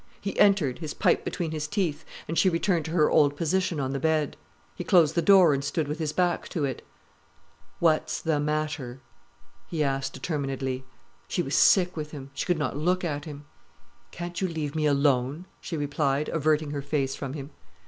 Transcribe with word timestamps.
He 0.19 0.35
entered, 0.39 0.79
his 0.79 0.95
pipe 0.95 1.23
between 1.23 1.51
his 1.51 1.67
teeth, 1.67 2.03
and 2.27 2.35
she 2.35 2.49
returned 2.49 2.85
to 2.85 2.91
her 2.93 3.07
old 3.11 3.35
position 3.35 3.79
on 3.79 3.93
the 3.93 3.99
bed. 3.99 4.35
He 4.73 4.83
closed 4.83 5.13
the 5.13 5.21
door 5.21 5.53
and 5.53 5.63
stood 5.63 5.87
with 5.87 5.99
his 5.99 6.11
back 6.11 6.49
to 6.49 6.65
it. 6.65 6.83
"What's 7.77 8.19
the 8.19 8.39
matter?" 8.39 8.99
he 9.67 9.83
asked 9.83 10.13
determinedly. 10.13 10.85
She 11.27 11.43
was 11.43 11.53
sick 11.53 11.95
with 11.95 12.09
him. 12.13 12.31
She 12.33 12.47
could 12.47 12.57
not 12.57 12.75
look 12.75 13.03
at 13.05 13.25
him. 13.25 13.45
"Can't 14.09 14.41
you 14.41 14.47
leave 14.47 14.73
me 14.73 14.87
alone?" 14.87 15.45
she 15.59 15.77
replied, 15.77 16.29
averting 16.29 16.71
her 16.71 16.81
face 16.81 17.15
from 17.15 17.33
him. 17.33 17.51